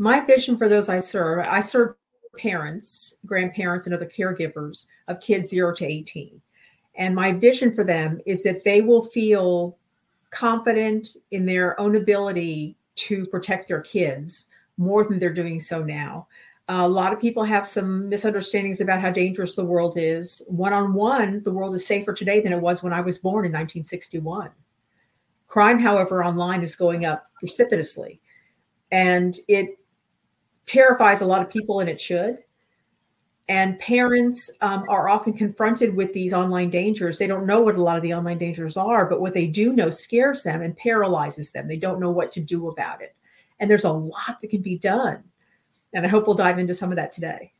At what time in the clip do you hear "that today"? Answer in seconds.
46.96-47.52